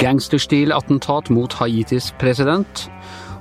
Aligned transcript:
Gangsterstil-attentat 0.00 1.28
mot 1.28 1.52
Haitis 1.60 2.14
president. 2.16 2.86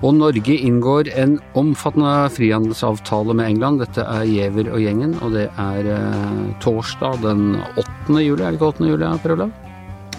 Og 0.04 0.14
Norge 0.16 0.56
inngår 0.56 1.08
en 1.16 1.40
omfattende 1.60 2.30
frihandelsavtale 2.36 3.36
med 3.36 3.48
England. 3.48 3.80
Dette 3.84 4.04
er 4.04 4.28
Giæver 4.28 4.72
og 4.72 4.84
gjengen, 4.84 5.16
og 5.24 5.36
det 5.36 5.48
er 5.56 5.92
eh, 5.96 6.44
torsdag 6.64 7.24
den 7.24 7.62
8. 7.80 8.20
juli. 8.24 8.44
Er 8.44 8.52
det 8.52 8.60
ikke 8.60 8.74
8. 8.76 8.92
juli, 8.92 9.18
Per 9.24 9.36
Olav? 9.36 9.56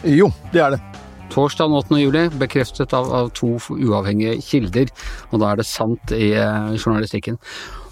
Jo, 0.05 0.33
det 0.53 0.65
er 0.65 0.77
det. 0.77 0.90
Torsdag 1.31 1.69
den 1.71 1.79
8. 1.79 1.99
juli, 2.01 2.25
bekreftet 2.41 2.95
av, 2.97 3.07
av, 3.15 3.31
to 3.39 3.53
uavhengige 3.71 4.41
kilder. 4.43 4.91
Og 5.31 5.43
da 5.43 5.53
er 5.53 5.61
det 5.61 5.69
sant 5.69 6.15
i 6.17 6.33
eh, 6.35 6.73
journalistikken. 6.75 7.39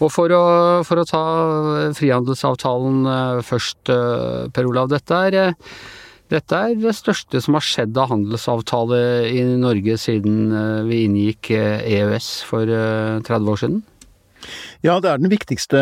Og 0.02 0.10
for 0.14 0.34
å, 0.34 0.42
for 0.86 0.98
å 0.98 1.06
ta 1.06 1.22
frihandelsavtalen 1.98 3.06
eh, 3.06 3.40
først, 3.46 3.80
eh, 3.94 4.50
Per 4.54 4.70
Olav. 4.70 4.90
Dette 4.90 5.22
er 5.28 5.40
dette 6.28 6.56
er 6.60 6.74
det 6.76 6.92
største 6.92 7.40
som 7.40 7.56
har 7.56 7.64
skjedd 7.64 7.96
av 7.96 8.10
handelsavtale 8.10 8.98
i 9.32 9.46
Norge 9.56 9.94
siden 9.96 10.50
vi 10.84 11.06
inngikk 11.06 11.48
EØS 11.54 12.26
e 12.42 12.48
for 12.50 12.68
30 12.68 13.32
eh, 13.32 13.48
år 13.54 13.62
siden? 13.62 13.78
Ja, 14.84 14.98
det 15.02 15.10
er 15.10 15.20
den 15.20 15.30
viktigste 15.32 15.80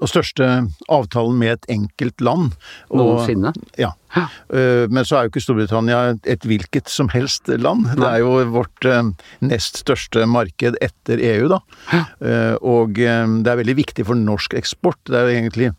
og 0.00 0.10
største 0.10 0.46
avtalen 0.92 1.38
med 1.40 1.56
et 1.56 1.70
enkelt 1.76 2.20
land. 2.24 2.52
Noensinne? 2.94 3.52
Ja. 3.80 3.92
Men 4.88 5.04
så 5.04 5.18
er 5.18 5.26
jo 5.26 5.32
ikke 5.32 5.42
Storbritannia 5.44 5.98
et 6.24 6.46
hvilket 6.46 6.88
som 6.88 7.10
helst 7.12 7.50
land. 7.50 7.88
Det 7.98 8.06
er 8.06 8.22
jo 8.22 8.38
vårt 8.54 8.86
nest 9.44 9.82
største 9.82 10.24
marked 10.30 10.78
etter 10.84 11.20
EU, 11.34 11.50
da. 11.52 11.58
Og 12.62 12.96
det 12.96 13.50
er 13.52 13.60
veldig 13.60 13.76
viktig 13.82 14.06
for 14.08 14.16
norsk 14.18 14.54
eksport. 14.56 15.02
Det 15.10 15.18
er 15.18 15.26
jo 15.26 15.36
egentlig 15.40 15.72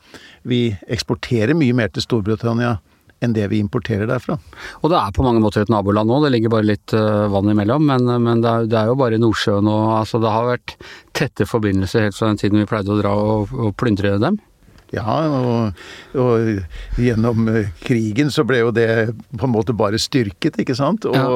Vi 0.47 0.61
eksporterer 0.91 1.57
mye 1.57 1.75
mer 1.75 1.89
til 1.95 2.05
Storbritannia 2.05 2.77
enn 3.23 3.33
det 3.33 3.47
vi 3.51 3.61
importerer 3.63 4.09
derfra. 4.09 4.37
Og 4.81 4.91
det 4.91 4.99
er 4.99 5.15
på 5.15 5.25
mange 5.25 5.41
måter 5.43 5.63
et 5.63 5.71
naboland 5.73 6.09
nå, 6.09 6.19
det 6.23 6.33
ligger 6.35 6.53
bare 6.53 6.69
litt 6.69 6.93
uh, 6.95 7.25
vann 7.33 7.49
imellom. 7.53 7.87
Men, 7.89 8.09
men 8.23 8.43
det, 8.43 8.51
er, 8.51 8.67
det, 8.69 8.77
er, 8.79 8.91
jo 8.91 8.99
bare 8.99 9.21
Nordsjøen 9.21 9.71
og 9.71 9.95
altså 10.01 10.21
Det 10.23 10.33
har 10.33 10.51
vært 10.51 10.75
tette 11.17 11.47
forbindelser 11.49 12.07
helt 12.07 12.17
fra 12.17 12.29
den 12.31 12.41
tiden 12.41 12.61
vi 12.61 12.69
pleide 12.69 12.93
å 12.93 12.99
dra 12.99 13.15
og, 13.17 13.55
og 13.55 13.73
plyndre 13.79 14.17
dem. 14.21 14.37
Ja, 14.95 15.03
og, 15.27 15.81
og, 16.15 16.61
gjennom 16.95 17.49
eh, 17.51 17.71
krigen 17.83 18.31
så 18.31 18.45
ble 18.47 18.61
jo 18.61 18.71
det 18.71 18.87
på 19.35 19.47
en 19.47 19.51
måte 19.51 19.75
bare 19.75 19.99
styrket, 19.99 20.61
ikke 20.63 20.77
sant. 20.77 21.07
Og, 21.09 21.17
ja. 21.17 21.27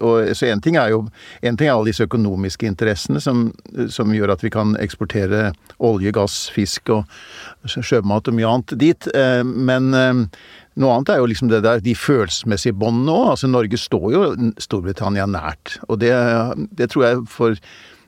og 0.00 0.32
så 0.34 0.50
én 0.50 0.62
ting 0.62 0.78
er 0.80 0.90
jo 0.94 1.04
en 1.42 1.58
ting 1.58 1.70
er 1.70 1.76
alle 1.76 1.92
disse 1.92 2.06
økonomiske 2.08 2.66
interessene 2.66 3.22
som, 3.22 3.48
som, 3.92 4.10
gjør 4.16 4.34
at 4.34 4.42
vi 4.42 4.50
kan 4.50 4.74
eksportere 4.82 5.52
olje, 5.78 6.10
gass, 6.16 6.46
fisk 6.50 6.90
og 6.94 7.06
sjømat 7.66 8.26
og 8.26 8.38
mye 8.38 8.52
annet 8.52 8.78
dit. 8.80 9.10
Eh, 9.14 9.42
men 9.46 9.92
noe 10.76 10.92
annet 10.92 11.14
er 11.14 11.22
jo 11.22 11.28
liksom 11.30 11.50
det 11.52 11.62
der, 11.64 11.80
de 11.80 11.94
følelsesmessige 11.96 12.76
båndene 12.76 13.14
òg. 13.14 13.28
Altså, 13.36 13.48
Norge 13.48 13.78
står 13.80 14.06
jo 14.12 14.24
Storbritannia 14.60 15.28
nært. 15.30 15.78
Og 15.88 16.02
det, 16.02 16.12
det 16.76 16.90
tror 16.92 17.06
jeg 17.06 17.28
for 17.32 17.60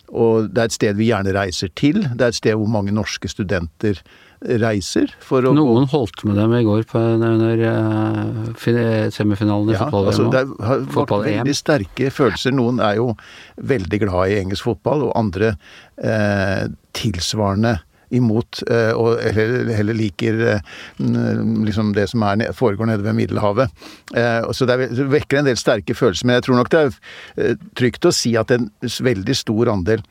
Og 0.09 0.49
det 0.49 0.63
er 0.63 0.71
et 0.71 0.73
sted 0.73 0.97
vi 0.97 1.11
gjerne 1.11 1.35
reiser 1.37 1.69
til. 1.77 2.01
Det 2.01 2.25
er 2.25 2.33
et 2.33 2.39
sted 2.39 2.55
hvor 2.57 2.71
mange 2.73 2.95
norske 2.97 3.29
studenter 3.29 4.01
reiser 4.41 5.11
for 5.25 5.47
å 5.47 5.53
Noen 5.57 5.89
holdt 5.91 6.23
med 6.29 6.39
dem 6.39 6.55
i 6.59 6.63
går 6.67 6.85
på, 6.91 7.01
under 7.19 7.63
uh, 7.65 9.11
semifinalen 9.15 9.73
i 9.73 9.77
ja, 9.77 9.89
fotball-VM. 9.89 10.13
Altså, 10.13 10.29
det 10.35 10.69
har 10.69 10.87
vært 10.95 11.15
veldig 11.27 11.57
sterke 11.59 12.13
følelser. 12.15 12.55
Noen 12.55 12.83
er 12.85 12.99
jo 13.01 13.11
veldig 13.59 14.03
glad 14.05 14.33
i 14.33 14.39
engelsk 14.43 14.69
fotball, 14.71 15.09
og 15.09 15.17
andre 15.19 15.55
eh, 15.99 16.69
tilsvarende 16.97 17.79
imot, 18.15 18.63
eh, 18.71 18.93
og 18.97 19.21
heller, 19.35 19.69
heller 19.77 19.97
liker 19.97 20.41
eh, 20.55 20.77
liksom 21.67 21.93
det 21.97 22.09
som 22.13 22.25
er, 22.25 22.47
foregår 22.57 22.89
nede 22.91 23.05
ved 23.05 23.17
Middelhavet. 23.19 23.85
Eh, 24.17 24.49
så 24.57 24.69
det 24.69 24.79
vekker 25.13 25.41
en 25.41 25.51
del 25.51 25.61
sterke 25.61 25.97
følelser. 25.97 26.29
Men 26.29 26.39
jeg 26.39 26.49
tror 26.49 26.61
nok 26.61 26.73
det 26.73 26.85
er 26.87 27.61
trygt 27.79 28.09
å 28.09 28.15
si 28.15 28.35
at 28.41 28.53
en 28.55 28.71
veldig 28.81 29.37
stor 29.37 29.73
andel 29.75 30.05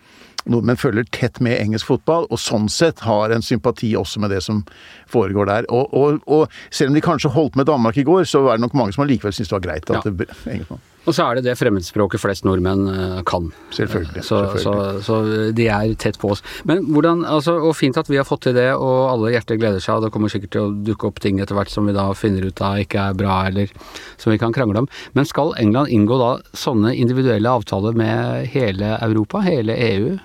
nordmenn 0.52 0.80
følger 0.80 1.08
tett 1.16 1.42
med 1.44 1.60
engelsk 1.60 1.90
fotball, 1.90 2.28
og 2.32 2.42
sånn 2.42 2.70
sett 2.72 3.04
har 3.06 3.34
en 3.34 3.46
sympati 3.46 3.94
også 4.00 4.22
med 4.24 4.34
det 4.36 4.44
som 4.46 4.64
foregår 5.12 5.50
der. 5.50 5.72
Og, 5.74 5.94
og, 5.94 6.22
og 6.26 6.60
selv 6.70 6.92
om 6.92 7.00
de 7.00 7.06
kanskje 7.06 7.34
holdt 7.34 7.58
med 7.60 7.70
Danmark 7.70 7.98
i 7.98 8.06
går, 8.08 8.28
så 8.30 8.46
er 8.48 8.58
det 8.58 8.68
nok 8.68 8.78
mange 8.78 8.96
som 8.96 9.06
allikevel 9.06 9.36
syns 9.36 9.52
det 9.52 9.60
var 9.60 9.68
greit 9.70 9.90
at 9.92 10.00
ja. 10.00 10.12
det 10.12 10.30
engelskmann. 10.46 10.86
Og 11.08 11.16
så 11.16 11.24
er 11.24 11.38
det 11.38 11.46
det 11.48 11.56
fremmedspråket 11.56 12.20
flest 12.20 12.44
nordmenn 12.44 12.84
eh, 12.92 13.20
kan. 13.28 13.48
Selvfølgelig. 13.72 14.24
Så, 14.28 14.42
selvfølgelig. 14.58 15.04
Så, 15.06 15.06
så, 15.08 15.52
de 15.56 15.68
er 15.72 15.94
tett 15.96 16.20
på 16.20 16.34
oss. 16.34 16.44
Men 16.68 16.84
hvordan, 16.92 17.24
altså, 17.24 17.56
Og 17.64 17.76
fint 17.80 17.98
at 17.98 18.12
vi 18.12 18.20
har 18.20 18.28
fått 18.28 18.44
til 18.50 18.58
det, 18.58 18.74
og 18.76 19.14
alle 19.14 19.32
hjerter 19.32 19.60
gleder 19.60 19.80
seg. 19.84 19.96
og 19.96 20.04
Det 20.04 20.12
kommer 20.12 20.34
sikkert 20.34 20.52
til 20.56 20.66
å 20.66 20.76
dukke 20.90 21.08
opp 21.08 21.22
ting 21.24 21.40
etter 21.40 21.56
hvert 21.56 21.72
som 21.72 21.88
vi 21.88 21.96
da 21.96 22.10
finner 22.12 22.50
ut 22.50 22.62
av 22.62 22.82
ikke 22.84 23.08
er 23.08 23.16
bra, 23.18 23.40
eller 23.48 23.72
som 24.20 24.36
vi 24.36 24.42
kan 24.42 24.56
krangle 24.56 24.84
om. 24.84 24.92
Men 25.16 25.30
skal 25.30 25.56
England 25.62 25.96
inngå 25.96 26.20
da 26.20 26.34
sånne 26.52 26.92
individuelle 27.00 27.56
avtaler 27.56 27.96
med 27.96 28.52
hele 28.52 28.98
Europa, 29.00 29.46
hele 29.48 29.80
EU? 29.88 30.18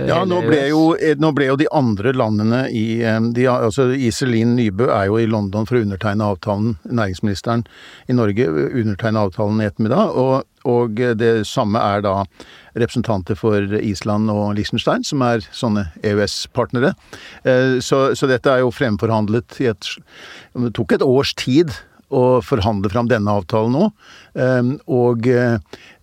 Ja, 0.00 0.22
nå 0.28 0.40
ble, 0.46 0.60
jo, 0.70 0.82
eh, 0.96 1.16
nå 1.20 1.30
ble, 1.36 1.50
jo, 1.50 1.56
de 1.60 1.68
andre 1.74 2.12
landene 2.16 2.62
i 2.72 3.02
eh, 3.04 3.18
de, 3.36 3.46
altså 3.50 3.90
Iselin 3.92 4.54
Nybø 4.56 4.88
er 4.88 5.08
jo 5.10 5.18
i 5.20 5.28
London 5.28 5.68
for 5.68 5.78
å 5.78 5.82
undertegne 5.84 6.28
avtalen, 6.32 6.76
næringsministeren 6.88 7.66
i 8.08 8.16
Norge 8.16 8.48
undertegne 8.48 9.26
avtalen 9.26 9.60
i 9.60 9.68
ettermiddag. 9.68 10.14
Og, 10.16 10.46
og, 10.66 11.02
det 11.20 11.32
samme 11.48 11.82
er 11.82 12.04
da 12.06 12.14
representanter 12.76 13.38
for 13.38 13.76
Island 13.80 14.32
og 14.32 14.56
Liechtenstein, 14.56 15.04
som 15.06 15.24
er 15.24 15.44
sånne 15.54 15.88
EØS-partnere. 16.04 16.94
Eh, 17.44 17.76
så, 17.84 18.08
så, 18.16 18.30
dette 18.30 18.52
er 18.52 18.64
jo 18.64 18.72
fremforhandlet 18.74 19.60
i 19.64 19.70
et 19.72 19.92
Det 20.56 20.72
tok 20.76 20.96
et 20.96 21.04
års 21.04 21.34
tid 21.36 21.74
å 22.14 22.40
forhandle 22.44 22.90
fram 22.92 23.08
denne 23.10 23.32
avtalen 23.34 23.74
nå. 23.74 23.86
Ehm, 24.38 24.74
og 24.92 25.26
eh, 25.30 25.56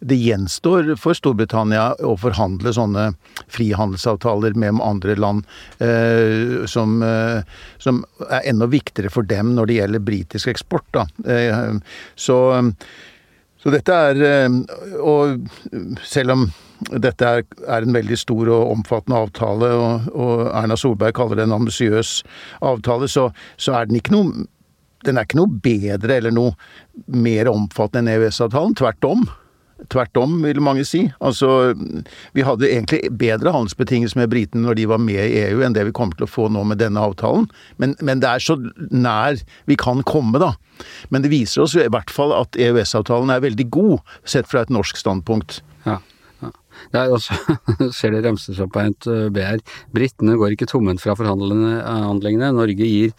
det 0.04 0.18
gjenstår 0.20 0.94
for 1.00 1.16
Storbritannia 1.18 1.94
å 2.04 2.16
forhandle 2.20 2.74
sånne 2.76 3.06
frihandelsavtaler 3.54 4.58
med 4.60 4.82
andre 4.84 5.16
land 5.20 5.48
eh, 5.80 6.66
som, 6.70 7.00
eh, 7.06 7.40
som 7.80 8.04
er 8.28 8.50
enda 8.52 8.68
viktigere 8.72 9.14
for 9.14 9.28
dem 9.28 9.56
når 9.56 9.70
det 9.70 9.80
gjelder 9.80 10.06
britisk 10.12 10.52
eksport. 10.52 10.86
Da. 10.94 11.08
Så, 12.20 12.36
så 13.62 13.72
dette 13.74 13.96
er 13.96 14.52
Og 15.00 15.48
selv 16.04 16.36
om 16.36 16.44
dette 16.92 17.26
er, 17.26 17.46
er, 17.64 17.86
en 17.86 17.96
veldig 17.96 18.18
stor 18.20 18.50
og 18.52 18.72
omfattende 18.74 19.22
avtale, 19.24 19.70
og, 19.78 20.10
og 20.12 20.42
Erna 20.52 20.78
Solberg 20.80 21.16
kaller 21.18 21.40
det 21.40 21.48
en 21.48 21.56
ambisiøs 21.56 22.18
avtale, 22.66 23.08
så, 23.08 23.30
så, 23.56 23.78
er 23.78 23.88
den 23.88 24.02
ikke 24.02 24.16
noe 24.16 24.46
den 25.06 25.20
er 25.20 25.28
ikke 25.28 25.40
noe 25.42 25.62
bedre 25.64 26.20
eller 26.20 26.34
noe 26.34 26.54
mer 27.08 27.50
omfattende 27.52 28.12
enn 28.14 28.22
EØS-avtalen. 28.22 28.76
Tvert 28.80 29.08
om. 29.08 29.26
Tvert 29.92 30.16
om, 30.18 30.36
vil 30.46 30.62
mange 30.64 30.86
si. 30.88 31.02
Altså, 31.24 31.74
vi 32.38 32.46
hadde 32.46 32.70
egentlig 32.70 33.02
bedre 33.20 33.52
handelsbetingelser 33.52 34.22
med 34.22 34.32
britene 34.32 34.64
når 34.68 34.78
de 34.80 34.88
var 34.94 35.02
med 35.02 35.20
i 35.20 35.42
EU, 35.48 35.64
enn 35.66 35.76
det 35.76 35.88
vi 35.90 35.96
kommer 35.96 36.16
til 36.18 36.28
å 36.28 36.32
få 36.32 36.48
nå 36.54 36.64
med 36.70 36.80
denne 36.80 37.04
avtalen. 37.04 37.50
Men, 37.82 37.98
men, 38.00 38.22
det 38.24 38.30
er 38.30 38.44
så 38.44 38.58
nær 38.94 39.42
vi 39.70 39.78
kan 39.80 40.04
komme, 40.08 40.40
da. 40.40 40.54
Men 41.12 41.26
det 41.26 41.34
viser 41.34 41.66
oss 41.66 41.76
i 41.76 41.90
hvert 41.92 42.14
fall 42.14 42.36
at 42.38 42.56
EØS-avtalen 42.60 43.34
er 43.34 43.44
veldig 43.44 43.68
god, 43.74 44.16
sett 44.30 44.48
fra 44.50 44.64
et 44.64 44.74
norsk 44.74 45.00
standpunkt. 45.02 45.62
Er 46.94 47.14
også, 47.14 47.38
ser 47.98 48.16
det 48.16 48.24
remses 48.26 48.62
opp 48.64 48.78
av 48.80 48.92
et 48.92 49.10
BR. 49.34 49.62
britene 49.94 50.38
går 50.40 50.56
ikke 50.56 50.70
tomhendt 50.70 51.04
fra 51.04 51.16
forhandlingene. 51.18 52.52
Norge 52.54 52.88
gir 52.88 53.14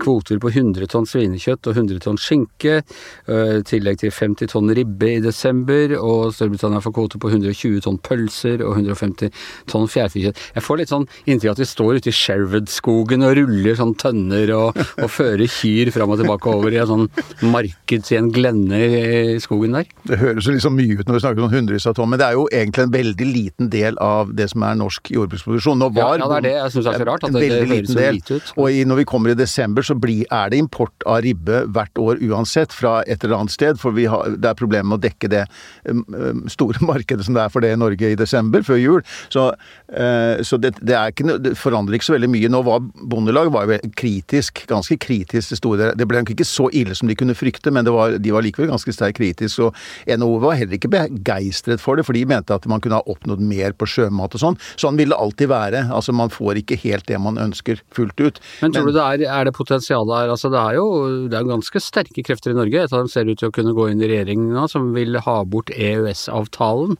kvoter 0.00 0.40
på 0.42 0.52
100 0.52 0.90
tonn 0.90 1.08
svinekjøtt 1.08 1.68
og 1.70 1.76
100 1.76 2.02
tonn 2.04 2.18
skinke, 2.20 2.80
eh, 3.28 3.54
i 3.60 3.64
tillegg 3.66 4.00
til 4.02 4.12
50 4.14 4.50
tonn 4.52 4.72
ribbe 4.76 5.10
i 5.16 5.22
desember, 5.24 5.94
og 5.98 6.34
Storbritannia 6.36 6.82
får 6.84 6.94
kvoter 6.96 7.22
på 7.22 7.32
120 7.32 7.84
tonn 7.84 8.00
pølser 8.04 8.64
og 8.66 8.78
150 8.78 9.32
tonn 9.70 9.88
fjærfekjøtt. 9.90 10.40
Jeg 10.56 10.66
får 10.66 10.80
litt 10.80 10.92
sånn 10.92 11.06
inntrykk 11.26 11.54
at 11.54 11.62
vi 11.62 11.68
står 11.70 12.00
ute 12.00 12.12
i 12.12 12.16
Sherwood-skogen 12.16 13.26
og 13.26 13.36
ruller 13.38 13.78
sånn 13.78 13.96
tønner 14.00 14.54
og, 14.56 14.80
og 15.00 15.10
fører 15.12 15.46
kyr 15.50 15.92
fram 15.94 16.14
og 16.14 16.20
tilbake 16.22 16.54
over 16.54 16.74
i 16.74 16.80
en 16.82 16.90
sånn 16.90 17.06
marked 17.50 18.10
i 18.10 18.18
en 18.18 18.30
glenne 18.34 18.80
i 18.80 19.38
skogen 19.42 19.76
der. 19.76 19.88
Det 20.08 20.20
høres 20.20 20.46
jo 20.46 20.54
liksom 20.56 20.76
mye 20.78 20.98
ut 20.98 21.06
når 21.06 21.18
vi 21.18 21.24
snakker 21.26 21.46
om 21.46 21.54
hundrevis 21.54 21.88
av 21.90 21.96
tonn, 21.98 22.10
men 22.12 22.20
det 22.20 22.28
er 22.28 22.38
jo 22.38 22.46
egentlig 22.50 22.86
en 22.86 22.94
veldig 23.00 23.26
liten 23.26 23.70
del 23.72 23.98
av 24.02 24.32
det 24.36 24.48
som 24.52 24.64
er 24.66 24.78
norsk 24.78 25.10
jordbruksproduksjon. 25.14 25.80
Nå 25.80 25.90
var 25.96 26.18
ja, 26.18 26.24
ja, 26.24 26.28
det 26.30 26.38
er 26.38 26.46
det 26.46 26.54
jeg 26.56 26.74
syns 26.76 26.90
er 26.90 26.98
så 27.00 27.08
rart. 27.08 27.26
At 27.26 27.36
det, 27.36 27.42
det 27.42 27.60
høres 27.70 27.92
så 27.92 28.06
lite 28.16 28.38
ut. 28.38 28.52
Og 28.56 28.76
i, 28.76 28.84
når 28.88 29.02
vi 29.02 29.06
kommer 29.12 29.32
i 29.32 29.38
desember, 29.38 29.86
så 29.86 29.96
blir, 29.98 30.24
er 30.34 30.52
det 30.52 30.60
import 30.62 31.06
av 31.08 31.22
ribbe 31.24 31.64
hvert 31.70 32.00
år 32.00 32.22
uansett, 32.30 32.74
fra 32.76 33.00
et 33.06 33.24
eller 33.24 33.40
annet 33.40 33.54
sted. 33.54 33.80
For 33.80 33.96
har, 34.12 34.36
det 34.36 34.50
er 34.50 34.58
problemer 34.58 34.90
med 34.92 35.00
å 35.00 35.04
dekke 35.06 35.30
det 35.32 35.44
um, 35.88 36.02
um, 36.14 36.44
store 36.50 36.82
markedet 36.92 37.26
som 37.26 37.36
det 37.36 37.44
er 37.44 37.52
for 37.52 37.64
det 37.64 37.74
i 37.74 37.80
Norge 37.80 38.12
i 38.12 38.18
desember, 38.18 38.64
før 38.66 38.80
jul. 38.80 39.04
Så, 39.32 39.50
uh, 39.50 40.34
så 40.46 40.60
det, 40.60 40.74
det, 40.80 40.98
ikke, 41.14 41.38
det, 41.42 41.56
forandrer 41.60 41.98
ikke 41.98 42.10
så 42.10 42.16
veldig 42.16 42.32
mye. 42.32 42.52
Nå 42.52 42.62
var 42.66 42.82
Bondelag 43.10 43.52
var 43.54 43.68
jo 43.70 43.80
kritisk, 43.98 44.64
ganske 44.70 44.96
kritisk 45.00 45.50
til 45.50 45.58
store 45.58 45.92
Det 45.98 46.06
ble 46.08 46.22
nok 46.22 46.32
ikke 46.34 46.46
så 46.46 46.68
ille 46.76 46.94
som 46.96 47.10
de 47.10 47.16
kunne 47.18 47.36
frykte, 47.38 47.72
men 47.74 47.88
var, 47.90 48.18
de 48.20 48.34
var 48.34 48.44
likevel 48.44 48.70
ganske 48.72 48.94
sterkt 48.94 49.18
kritiske. 49.20 49.70
Og 49.70 50.18
NHO 50.20 50.38
var 50.42 50.58
heller 50.58 50.78
ikke 50.78 50.92
begeistret 50.92 51.82
for 51.82 51.98
det, 51.98 52.06
for 52.06 52.16
de 52.16 52.24
mente 52.28 52.54
at 52.54 52.66
man 52.70 52.82
kunne 52.82 52.89
kunne 52.90 52.98
ha 52.98 53.06
oppnådd 53.06 53.40
mer 53.40 53.74
på 53.78 53.86
sjømat 53.88 54.34
og 54.34 54.42
sånn. 54.42 54.58
Sånn 54.80 54.98
vil 54.98 55.12
det 55.12 55.18
alltid 55.18 55.50
være. 55.50 55.84
Altså 55.94 56.12
man 56.16 56.32
får 56.32 56.60
ikke 56.62 56.78
helt 56.82 57.06
det 57.06 57.18
man 57.22 57.38
ønsker 57.38 57.80
fullt 57.94 58.18
ut. 58.20 58.40
Men 58.62 58.74
tror 58.74 58.88
Men, 58.88 58.92
du 58.92 58.98
det 58.98 59.06
er, 59.06 59.24
er 59.38 59.44
det 59.46 59.54
potensial 59.56 60.06
der? 60.08 60.30
Altså 60.30 60.50
det 60.50 60.58
er 60.60 60.78
jo 60.78 60.86
det 61.30 61.38
er 61.38 61.48
ganske 61.48 61.82
sterke 61.82 62.24
krefter 62.26 62.52
i 62.52 62.58
Norge. 62.58 62.82
Et 62.82 62.92
av 62.92 63.04
dem 63.04 63.10
ser 63.12 63.30
ut 63.30 63.38
til 63.38 63.50
å 63.50 63.54
kunne 63.54 63.74
gå 63.76 63.90
inn 63.90 64.02
i 64.02 64.10
regjeringen 64.10 64.50
nå, 64.56 64.66
som 64.70 64.90
vil 64.96 65.18
ha 65.22 65.38
bort 65.44 65.70
EØS-avtalen. 65.70 66.98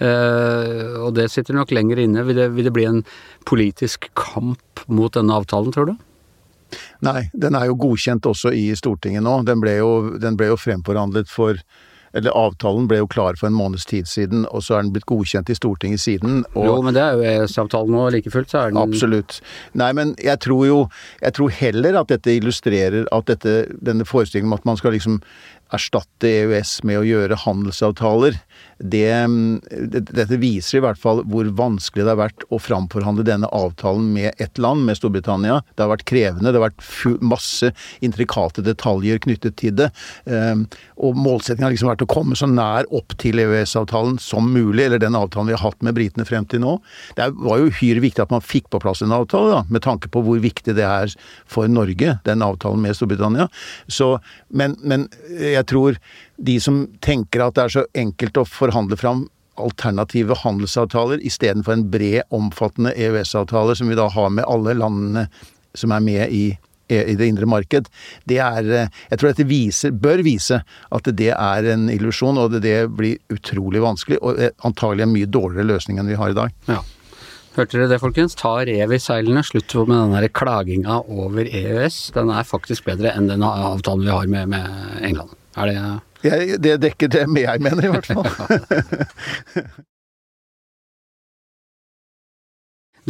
Uh, 0.00 1.06
og 1.06 1.14
det 1.16 1.30
sitter 1.32 1.56
nok 1.56 1.72
lenger 1.74 2.00
inne. 2.02 2.24
Vil 2.26 2.38
det, 2.38 2.50
vil 2.56 2.68
det 2.68 2.74
bli 2.74 2.88
en 2.88 3.02
politisk 3.48 4.10
kamp 4.18 4.86
mot 4.88 5.12
denne 5.14 5.36
avtalen, 5.36 5.74
tror 5.74 5.92
du? 5.92 5.96
Nei, 7.06 7.28
den 7.36 7.54
er 7.54 7.68
jo 7.68 7.76
godkjent 7.78 8.26
også 8.26 8.50
i 8.56 8.68
Stortinget 8.76 9.22
nå. 9.22 9.38
Den 9.46 9.60
ble 9.62 9.76
jo, 9.78 9.90
den 10.20 10.38
ble 10.38 10.50
jo 10.50 10.58
fremforhandlet 10.58 11.30
for 11.30 11.60
eller 12.16 12.32
avtalen 12.36 12.88
ble 12.88 13.02
jo 13.02 13.08
klar 13.10 13.36
for 13.38 13.50
en 13.50 13.56
måneds 13.56 13.86
tid 13.88 14.08
siden, 14.08 14.46
og 14.50 14.64
så 14.64 14.78
er 14.78 14.86
den 14.86 14.92
blitt 14.94 15.06
godkjent 15.10 15.50
i 15.52 15.56
Stortinget 15.58 16.00
siden. 16.00 16.44
jo, 16.56 16.76
men 16.84 16.96
det 16.96 17.02
er 17.02 17.18
jo 17.18 17.26
EØS-avtalen 17.28 17.92
nå, 17.92 18.06
like 18.14 18.32
fullt 18.32 18.52
så 18.52 18.64
er 18.64 18.72
den 18.72 18.80
Absolutt. 18.80 19.40
Nei, 19.76 19.90
men 19.96 20.14
jeg 20.22 20.40
tror 20.44 20.66
jo 20.66 20.78
Jeg 21.20 21.34
tror 21.36 21.52
heller 21.52 22.00
at 22.00 22.08
dette 22.08 22.32
illustrerer 22.32 23.06
at 23.12 23.28
dette, 23.28 23.54
denne 23.84 24.06
forestillingen 24.08 24.52
om 24.52 24.56
at 24.56 24.64
man 24.68 24.78
skal 24.80 24.94
liksom 24.96 25.20
erstatte 25.74 26.28
EØS 26.30 26.78
med 26.86 27.00
å 27.00 27.06
gjøre 27.06 27.40
handelsavtaler, 27.42 28.38
det, 28.76 29.08
dette 29.88 30.36
viser 30.36 30.78
i 30.78 30.82
hvert 30.84 31.00
fall 31.00 31.22
hvor 31.30 31.48
vanskelig 31.56 32.04
det 32.04 32.12
har 32.12 32.20
vært 32.20 32.44
å 32.52 32.58
framforhandle 32.60 33.24
denne 33.24 33.48
avtalen 33.56 34.10
med 34.12 34.36
ett 34.42 34.60
land, 34.60 34.84
med 34.84 34.98
Storbritannia. 34.98 35.62
Det 35.74 35.84
har 35.84 35.92
vært 35.94 36.04
krevende, 36.08 36.52
det 36.52 36.60
har 36.60 36.68
vært 36.68 37.22
masse 37.24 37.70
intrikate 38.04 38.64
detaljer 38.66 39.22
knyttet 39.24 39.56
til 39.62 39.72
det. 39.78 39.88
Ehm, 40.28 40.66
og 41.00 41.16
målsettingen 41.16 41.68
har 41.70 41.72
liksom 41.74 41.88
vært 41.88 42.04
å 42.04 42.10
komme 42.10 42.36
så 42.36 42.48
nær 42.50 42.88
opp 42.94 43.16
til 43.20 43.40
EØS-avtalen 43.40 44.18
som 44.22 44.50
mulig, 44.52 44.84
eller 44.86 45.00
den 45.00 45.16
avtalen 45.16 45.48
vi 45.48 45.56
har 45.56 45.64
hatt 45.64 45.80
med 45.86 45.96
britene 45.96 46.28
frem 46.28 46.44
til 46.44 46.60
nå. 46.66 46.76
Det 47.16 47.30
var 47.32 47.62
jo 47.62 47.72
uhyre 47.72 48.04
viktig 48.04 48.26
at 48.26 48.34
man 48.34 48.44
fikk 48.44 48.68
på 48.72 48.82
plass 48.84 49.00
en 49.04 49.16
avtale, 49.16 49.54
da, 49.54 49.64
med 49.72 49.86
tanke 49.88 50.12
på 50.12 50.20
hvor 50.26 50.42
viktig 50.42 50.76
det 50.76 50.84
er 50.84 51.16
for 51.48 51.70
Norge, 51.72 52.18
den 52.28 52.44
avtalen 52.44 52.84
med 52.84 52.98
Storbritannia. 52.98 53.48
Så, 53.88 54.18
men, 54.52 54.76
men 54.84 55.08
jeg 55.32 55.55
tror 55.66 55.96
de 56.36 56.58
som 56.60 56.84
tenker 57.00 57.40
at 57.46 57.56
det 57.56 57.64
er 57.64 57.74
så 57.78 57.84
enkelt 57.96 58.36
å 58.36 58.44
forhandle 58.44 58.98
fram 59.00 59.24
alternative 59.56 60.36
handelsavtaler 60.42 61.22
istedenfor 61.24 61.72
en 61.72 61.86
bred, 61.90 62.22
omfattende 62.34 62.92
EØS-avtale 62.92 63.76
som 63.78 63.88
vi 63.88 63.98
da 63.98 64.08
har 64.12 64.30
med 64.30 64.44
alle 64.44 64.76
landene 64.76 65.26
som 65.76 65.92
er 65.92 66.02
med 66.04 66.32
i, 66.32 66.44
i 66.92 67.14
det 67.16 67.28
indre 67.28 67.48
marked, 67.48 67.88
det 68.28 68.38
er 68.40 68.66
Jeg 68.66 69.18
tror 69.18 69.30
dette 69.30 69.48
viser, 69.48 69.92
bør 69.92 70.22
vise 70.24 70.60
at 70.92 71.08
det 71.18 71.32
er 71.32 71.70
en 71.72 71.88
illusjon, 71.92 72.38
og 72.38 72.60
det 72.62 72.76
blir 72.96 73.18
utrolig 73.32 73.82
vanskelig, 73.84 74.20
og 74.20 74.40
antagelig 74.64 75.06
en 75.06 75.14
mye 75.14 75.30
dårligere 75.30 75.68
løsning 75.72 76.00
enn 76.00 76.12
vi 76.12 76.20
har 76.20 76.32
i 76.32 76.38
dag. 76.38 76.54
Ja. 76.68 76.82
Hørte 77.56 77.78
dere 77.78 77.88
det, 77.88 78.02
folkens? 78.02 78.36
Ta 78.36 78.58
rev 78.68 78.90
i 78.92 79.00
seilene. 79.00 79.40
Slutt 79.46 79.72
med 79.88 79.96
den 79.96 80.12
der 80.12 80.28
klaginga 80.28 81.00
over 81.08 81.48
EØS. 81.48 82.10
Den 82.12 82.28
er 82.28 82.44
faktisk 82.44 82.84
bedre 82.84 83.14
enn 83.16 83.30
den 83.30 83.44
avtalen 83.46 84.04
vi 84.04 84.12
har 84.12 84.28
med, 84.28 84.52
med 84.52 85.00
England. 85.00 85.32
Er 85.56 85.64
det 85.70 85.76
jeg, 86.26 86.58
Det 86.62 86.74
dekker 86.82 87.08
det 87.12 87.22
jeg 87.26 87.60
mener, 87.64 87.84
i 87.84 87.92
hvert 87.92 88.08
fall. 88.08 88.26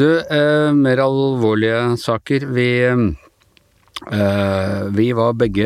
du, 0.01 0.09
eh, 0.21 0.73
mer 0.77 0.99
alvorlige 1.07 1.97
saker. 2.03 2.41
Vi 2.57 2.71
Uh, 3.97 4.93
vi 4.93 5.09
var 5.17 5.33
begge, 5.41 5.65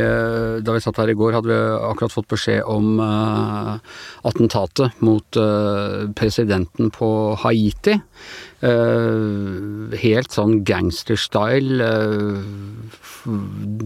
da 0.63 0.73
vi 0.73 0.81
satt 0.81 0.97
her 1.03 1.11
i 1.11 1.19
går, 1.19 1.35
hadde 1.35 1.51
vi 1.51 1.57
akkurat 1.91 2.15
fått 2.15 2.31
beskjed 2.31 2.63
om 2.63 3.01
uh, 3.03 3.75
attentatet 4.23 5.03
mot 5.03 5.27
uh, 5.37 6.07
presidenten 6.17 6.91
på 6.95 7.35
Haiti. 7.43 7.99
Helt 8.61 10.35
sånn 10.35 10.65
gangsterstyle. 10.69 11.87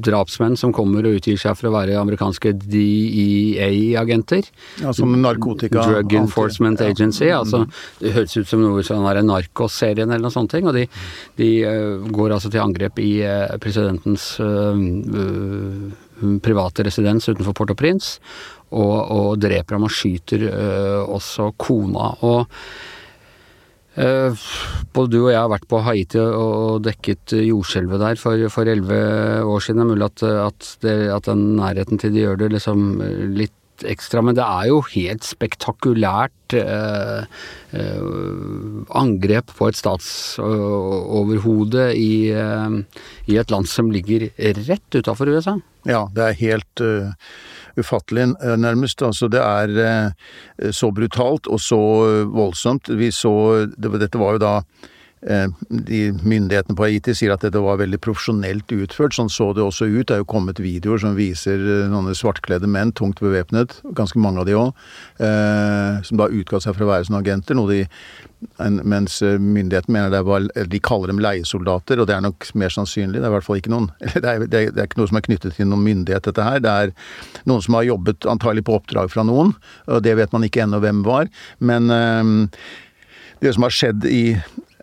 drapsmenn 0.05 0.55
som 0.57 0.71
kommer 0.75 1.07
og 1.09 1.17
utgir 1.19 1.39
seg 1.39 1.57
for 1.59 1.67
å 1.67 1.73
være 1.75 1.97
amerikanske 1.99 2.53
DEA-agenter. 2.71 4.47
Ja, 4.79 4.93
Som 4.95 5.15
narkotika... 5.19 5.83
Drug 5.83 6.13
Enforcement 6.21 6.81
ja. 6.81 6.87
Agency. 6.91 7.31
altså 7.35 7.65
Det 7.99 8.13
høres 8.15 8.37
ut 8.37 8.49
som 8.49 8.63
noe 8.63 8.83
sånn 8.87 9.03
Narkos-serien 9.27 10.11
eller 10.11 10.23
noe 10.29 10.35
sånt. 10.35 10.55
Og 10.55 10.75
de, 10.75 10.87
de 11.39 11.51
går 12.15 12.37
altså 12.37 12.51
til 12.51 12.63
angrep 12.63 12.99
i 13.03 13.13
presidentens 13.63 14.39
private 16.43 16.87
residens 16.87 17.27
utenfor 17.29 17.55
Port-au-Prince, 17.59 18.19
og, 18.75 18.99
og, 19.11 19.31
dreper 19.43 19.77
ham 19.77 19.87
og 19.87 19.95
skyter 19.95 20.47
også 21.11 21.53
kona. 21.59 22.13
og 22.23 22.47
både 23.95 25.13
du 25.13 25.21
og 25.21 25.29
jeg 25.31 25.39
har 25.39 25.51
vært 25.53 25.69
på 25.71 25.79
Haiti 25.87 26.19
og 26.19 26.83
dekket 26.83 27.37
jordskjelvet 27.39 28.03
der 28.03 28.19
for 28.51 28.67
elleve 28.67 28.99
år 29.47 29.63
siden. 29.63 29.79
Det 29.79 29.85
er 29.85 29.93
mulig 29.93 30.09
at, 30.09 30.25
at, 30.49 30.71
det, 30.83 30.95
at, 31.15 31.29
den 31.31 31.45
nærheten 31.61 32.03
til 32.03 32.11
de 32.15 32.25
gjør 32.25 32.41
det 32.43 32.51
liksom 32.57 32.81
litt 33.39 33.55
ekstra, 33.83 34.23
men 34.23 34.37
det 34.37 34.45
er 34.45 34.69
jo 34.71 34.81
helt 34.93 35.25
spektakulært 35.27 36.55
eh, 36.59 37.25
eh, 37.75 38.03
angrep 38.95 39.51
på 39.59 39.69
et 39.71 39.77
statsoverhode 39.79 41.97
i, 41.99 42.31
eh, 42.31 42.71
i, 43.27 43.37
et 43.41 43.51
land 43.51 43.67
som 43.71 43.91
ligger 43.95 44.29
rett 44.39 44.95
utafor 44.95 45.29
USA. 45.33 45.55
Ja, 45.89 46.09
det 46.15 46.23
er 46.25 46.41
helt 46.41 46.81
uh, 46.81 47.13
ufattelig, 47.81 48.31
eh, 48.41 48.57
nærmest. 48.57 49.03
Altså, 49.03 49.29
det 49.29 49.43
er 49.43 49.77
uh, 49.79 50.71
så 50.71 50.91
brutalt 50.95 51.47
og 51.47 51.61
så 51.61 51.81
voldsomt. 52.31 52.89
Vi 52.89 53.11
så 53.15 53.35
Dette 53.75 54.19
var 54.19 54.37
jo 54.37 54.43
da 54.43 54.57
Eh, 54.59 54.94
myndighetene 55.25 56.77
på 56.77 56.85
Haiti 56.85 57.15
sier 57.17 57.33
at 57.33 57.45
dette 57.45 57.61
var 57.63 57.79
veldig 57.81 58.01
profesjonelt 58.05 58.71
utført. 58.77 59.17
Sånn 59.17 59.31
så 59.33 59.53
det 59.57 59.65
også 59.65 59.89
ut. 59.89 60.07
Det 60.09 60.19
er 60.19 60.23
jo 60.23 60.29
kommet 60.29 60.61
videoer 60.61 61.01
som 61.01 61.17
viser 61.17 61.61
eh, 61.61 61.89
noen 61.89 62.15
svartkledde 62.17 62.69
menn, 62.69 62.93
tungt 62.93 63.23
bevæpnet, 63.25 63.79
ganske 63.97 64.21
mange 64.21 64.43
av 64.43 64.49
de 64.49 64.57
òg, 64.59 64.85
eh, 65.25 66.03
som 66.05 66.21
da 66.21 66.29
utga 66.29 66.61
seg 66.61 66.77
for 66.77 66.87
å 66.87 66.93
være 66.93 67.09
sånne 67.09 67.23
agenter. 67.25 67.57
noe 67.57 67.73
de 67.73 67.83
mens 68.85 69.23
myndighetene 69.25 69.95
mener 69.95 70.11
det 70.13 70.19
var, 70.29 70.45
de 70.69 70.81
kaller 70.85 71.09
dem 71.09 71.21
leiesoldater, 71.25 71.97
og 71.97 72.11
det 72.11 72.13
er 72.19 72.27
nok 72.27 72.45
mer 72.61 72.69
sannsynlig. 72.75 73.17
Det 73.17 73.25
er 73.25 73.33
i 73.33 73.35
hvert 73.39 73.47
fall 73.47 73.57
ikke 73.63 73.73
noen 73.73 73.87
det 74.05 74.21
er, 74.21 74.45
det 74.45 74.61
er, 74.75 74.83
ikke 74.85 75.01
noe 75.01 75.09
som 75.09 75.17
er 75.17 75.25
knyttet 75.25 75.57
til 75.57 75.71
noen 75.71 75.87
myndighet, 75.87 76.29
dette 76.29 76.45
her. 76.45 76.61
Det 76.61 76.75
er 76.83 76.93
noen 77.49 77.65
som 77.65 77.79
har 77.79 77.89
jobbet 77.89 78.29
antagelig 78.29 78.67
på 78.69 78.77
oppdrag 78.77 79.09
fra 79.15 79.25
noen, 79.25 79.55
og 79.89 80.05
det 80.05 80.13
vet 80.21 80.37
man 80.37 80.45
ikke 80.45 80.67
ennå 80.67 80.83
hvem 80.85 81.01
var. 81.09 81.33
Men 81.65 81.89
det 83.41 83.57
som 83.57 83.65
har 83.65 83.73
skjedd 83.73 84.05
i 84.13 84.23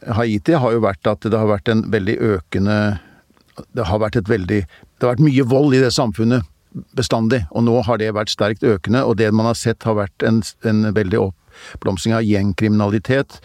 Haiti 0.07 0.55
har 0.57 0.73
jo 0.73 0.81
vært 0.83 1.07
at 1.09 1.25
det 1.27 1.37
har 1.37 1.49
vært 1.49 1.69
en 1.69 1.83
veldig 1.93 2.15
økende 2.35 2.77
Det 3.75 3.85
har 3.85 3.99
vært 4.01 4.17
et 4.17 4.29
veldig 4.29 4.61
Det 4.63 5.05
har 5.05 5.13
vært 5.13 5.25
mye 5.27 5.45
vold 5.45 5.75
i 5.77 5.83
det 5.83 5.91
samfunnet 5.93 6.47
bestandig, 6.95 7.41
og 7.51 7.65
nå 7.67 7.81
har 7.83 7.99
det 7.99 8.13
vært 8.15 8.31
sterkt 8.31 8.63
økende. 8.63 9.01
Og 9.03 9.17
det 9.19 9.27
man 9.35 9.49
har 9.49 9.57
sett 9.59 9.83
har 9.83 9.97
vært 9.97 10.23
en, 10.23 10.37
en 10.63 10.85
veldig 10.95 11.19
oppblomstring 11.19 12.15
av 12.15 12.23
gjengkriminalitet 12.23 13.41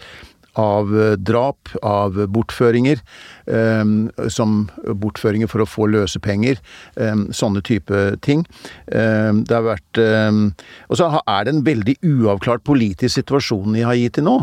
av 0.57 0.93
eh, 0.97 1.15
drap, 1.17 1.71
av 1.85 2.17
bortføringer, 2.33 3.01
um, 3.45 4.09
som 4.33 4.67
bortføringer 4.83 5.49
for 5.51 5.63
å 5.63 5.69
få 5.69 5.87
løsepenger, 5.93 6.59
um, 6.95 7.27
sånne 7.35 7.61
type 7.65 8.01
ting. 8.25 8.43
Um, 8.91 9.43
det 9.47 9.53
har 9.53 9.65
vært 9.65 9.99
Og 9.99 10.97
så 10.99 11.07
er 11.19 11.45
det 11.45 11.51
en 11.53 11.63
veldig 11.65 11.95
uavklart 12.05 12.63
politisk 12.67 13.15
situasjon 13.17 13.75
i 13.79 13.83
Haiti 13.87 14.21
nå. 14.23 14.35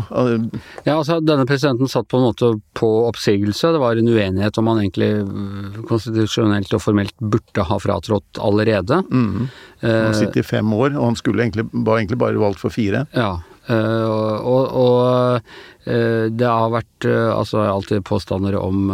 Ja, 0.85 0.97
altså 0.97 1.19
denne 1.23 1.45
presidenten 1.47 1.89
satt 1.91 2.09
på 2.11 2.19
en 2.19 2.27
måte 2.27 2.51
på 2.77 2.89
oppsigelse. 3.07 3.71
Det 3.75 3.81
var 3.81 3.99
en 3.99 4.11
uenighet 4.11 4.59
om 4.61 4.69
han 4.71 4.81
egentlig 4.83 5.11
øh, 5.21 5.81
konstitusjonelt 5.89 6.73
og 6.75 6.83
formelt 6.83 7.15
burde 7.19 7.65
ha 7.69 7.79
fratrådt 7.81 8.41
allerede. 8.43 9.01
Mm. 9.09 9.47
Han 9.81 10.07
har 10.09 10.17
sittet 10.17 10.43
i 10.43 10.47
fem 10.47 10.73
år, 10.75 10.95
og 10.95 11.11
han 11.11 11.19
skulle 11.19 11.45
egentlig, 11.45 11.67
var 11.71 11.99
egentlig 11.99 12.21
bare 12.21 12.41
valgt 12.41 12.61
for 12.63 12.73
fire. 12.73 13.05
Ja, 13.15 13.37
og, 13.65 14.65
og 14.77 14.97
uh, 15.09 15.55
det 15.85 16.47
har 16.49 16.71
vært 16.73 17.05
uh, 17.05 17.29
altså 17.35 17.59
alltid 17.61 18.01
påstander 18.07 18.55
om 18.57 18.87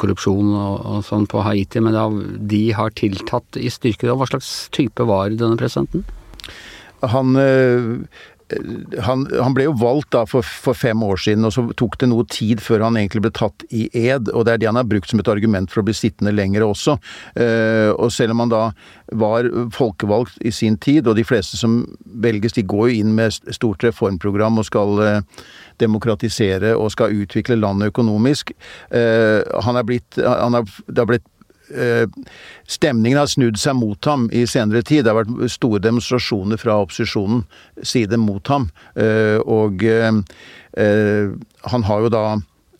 korrupsjon 0.00 0.48
og, 0.50 0.74
og, 0.80 1.04
sånn 1.06 1.28
på 1.30 1.44
Haiti, 1.46 1.82
men 1.84 1.94
har, 1.94 2.16
de 2.50 2.62
har 2.74 2.90
tiltatt 2.98 3.60
i 3.60 3.70
styrke. 3.70 4.10
Hva 4.10 4.26
slags 4.26 4.50
type 4.74 5.06
var 5.06 5.30
denne 5.30 5.60
presidenten? 5.60 6.02
Han 7.00 7.38
han, 9.06 9.24
han, 9.30 9.54
ble 9.54 9.66
jo 9.68 9.74
valgt 9.78 10.10
da 10.14 10.24
for, 10.28 10.42
for, 10.42 10.76
fem 10.76 11.02
år 11.06 11.20
siden, 11.22 11.46
og 11.46 11.54
så 11.54 11.64
tok 11.78 11.98
det 12.00 12.08
noe 12.10 12.26
tid 12.30 12.62
før 12.62 12.84
han 12.86 12.98
egentlig 12.98 13.24
ble 13.26 13.32
tatt 13.36 13.64
i 13.70 13.86
ed. 13.92 14.30
og 14.32 14.46
Det 14.46 14.54
er 14.54 14.62
det 14.62 14.70
han 14.70 14.80
har 14.80 14.88
brukt 14.90 15.10
som 15.10 15.22
et 15.22 15.30
argument 15.30 15.70
for 15.70 15.82
å 15.82 15.86
bli 15.86 15.94
sittende 15.96 16.34
lenger 16.34 16.66
også. 16.66 16.96
Uh, 17.38 17.90
og 17.94 18.10
selv 18.14 18.34
om 18.34 18.44
han 18.44 18.52
da 18.52 18.62
var 19.20 19.48
folkevalgt 19.74 20.38
i 20.46 20.52
sin 20.54 20.78
tid, 20.82 21.08
og 21.08 21.18
de 21.18 21.26
fleste 21.26 21.58
som 21.60 21.82
velges, 22.22 22.56
de 22.56 22.66
går 22.66 22.90
jo 22.90 23.02
inn 23.04 23.14
med 23.16 23.34
stort 23.54 23.84
reformprogram 23.86 24.60
og 24.60 24.68
skal 24.68 25.02
uh, 25.02 25.42
demokratisere 25.82 26.74
og 26.76 26.92
skal 26.94 27.14
utvikle 27.22 27.58
landet 27.60 27.94
økonomisk. 27.94 28.54
Uh, 28.92 29.42
han 29.66 29.78
er 29.78 29.86
blitt, 29.86 30.18
han 30.18 30.58
er, 30.58 30.80
det 30.88 31.04
har 31.04 31.10
blitt 31.10 31.28
Stemningen 32.70 33.20
har 33.20 33.30
snudd 33.30 33.58
seg 33.60 33.76
mot 33.78 34.08
ham 34.08 34.28
i 34.34 34.44
senere 34.50 34.82
tid. 34.86 35.04
Det 35.04 35.12
har 35.12 35.20
vært 35.22 35.52
store 35.52 35.82
demonstrasjoner 35.84 36.60
fra 36.60 36.78
opposisjonen 36.82 37.44
side 37.82 38.18
mot 38.20 38.46
ham. 38.50 38.68
Og 39.46 39.84
han 41.72 41.86
har 41.88 42.06
jo 42.06 42.12
da 42.14 42.24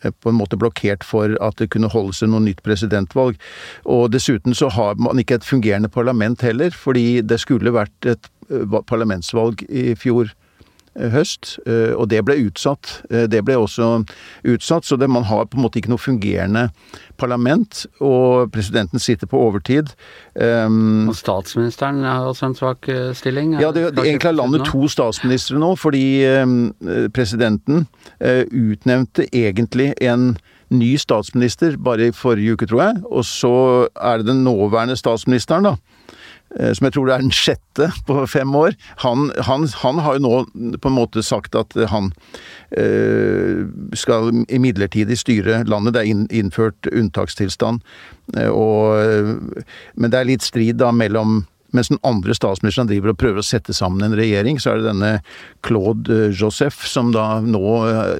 på 0.00 0.32
en 0.32 0.38
måte 0.38 0.56
blokkert 0.56 1.04
for 1.04 1.36
at 1.44 1.60
det 1.60 1.70
kunne 1.74 1.90
holde 1.92 2.16
seg 2.16 2.32
noe 2.32 2.42
nytt 2.44 2.62
presidentvalg. 2.66 3.38
Og 3.84 4.08
dessuten 4.14 4.56
så 4.56 4.70
har 4.72 4.98
man 4.98 5.20
ikke 5.20 5.38
et 5.40 5.46
fungerende 5.46 5.92
parlament 5.92 6.42
heller, 6.46 6.74
fordi 6.74 7.20
det 7.22 7.40
skulle 7.42 7.74
vært 7.76 8.10
et 8.10 8.30
parlamentsvalg 8.88 9.62
i 9.68 9.92
fjor 9.98 10.32
Eh, 10.32 10.39
høst, 10.98 11.58
eh, 11.66 11.92
og 11.94 12.08
det 12.10 12.22
ble 12.26 12.36
utsatt. 12.46 13.00
Eh, 13.10 13.26
det 13.30 13.42
ble 13.46 13.56
også 13.60 14.02
utsatt, 14.48 14.86
så 14.86 14.98
det, 14.98 15.10
man 15.10 15.26
har 15.28 15.46
på 15.46 15.58
en 15.58 15.64
måte 15.64 15.80
ikke 15.80 15.92
noe 15.92 16.02
fungerende 16.02 16.68
parlament, 17.20 17.84
og 18.00 18.50
presidenten 18.54 19.02
sitter 19.02 19.28
på 19.30 19.38
overtid. 19.38 19.92
Um, 20.34 21.10
og 21.10 21.16
statsministeren 21.18 22.02
har 22.04 22.26
også 22.26 22.48
en 22.48 22.56
svak 22.58 22.88
stilling? 23.18 23.54
Ja, 23.60 23.72
det, 23.76 23.90
det 23.96 24.06
egentlig 24.06 24.30
har 24.30 24.38
landet 24.38 24.66
to 24.68 24.88
statsministre 24.90 25.60
nå, 25.60 25.74
fordi 25.78 26.24
um, 26.40 26.72
presidenten 27.14 27.84
uh, 28.24 28.44
utnevnte 28.48 29.28
egentlig 29.30 29.92
en 30.00 30.32
ny 30.70 30.94
statsminister 31.02 31.76
bare 31.82 32.08
i 32.08 32.14
forrige 32.14 32.56
uke, 32.56 32.66
tror 32.70 32.82
jeg, 32.84 33.04
og 33.10 33.24
så 33.26 33.54
er 33.94 34.20
det 34.20 34.30
den 34.30 34.44
nåværende 34.46 34.96
statsministeren, 34.98 35.66
da 35.66 35.76
Eh, 36.10 36.19
som 36.50 36.86
jeg 36.86 36.96
tror 36.96 37.06
det 37.06 37.14
er 37.14 37.22
den 37.22 37.34
sjette 37.34 37.88
på 38.08 38.24
fem 38.26 38.54
år, 38.58 38.74
han, 39.04 39.28
han, 39.46 39.68
han, 39.82 40.00
har 40.02 40.18
jo 40.18 40.24
nå 40.24 40.78
på 40.82 40.90
en 40.90 40.96
måte 40.96 41.22
sagt 41.22 41.54
at 41.58 41.76
han 41.92 42.10
øh, 42.74 43.68
skal 43.94 44.32
midlertidig 44.50 45.18
styre 45.20 45.62
landet. 45.70 45.94
Det 45.94 46.02
er 46.02 46.40
innført 46.40 46.90
unntakstilstand. 46.90 47.84
Eh, 48.36 48.50
og, 48.50 49.62
men 49.94 50.10
det 50.10 50.18
er 50.18 50.30
litt 50.32 50.46
strid 50.46 50.80
da 50.82 50.90
mellom 50.94 51.44
mens 51.70 51.86
den 51.92 52.00
andre 52.02 52.34
statsministeren 52.34 52.88
driver 52.90 53.12
og 53.12 53.20
prøver 53.20 53.44
å 53.44 53.46
sette 53.46 53.70
sammen 53.76 54.02
en 54.02 54.16
regjering, 54.18 54.56
så 54.58 54.72
er 54.72 54.80
det 54.80 54.88
denne 54.88 55.10
Claude 55.62 56.32
Joseph 56.34 56.82
som 56.82 57.12
da 57.14 57.36
nå 57.46 57.76